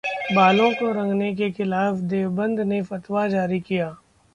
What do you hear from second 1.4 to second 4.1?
खिलाफ देवबंद ने फतवा जारी किया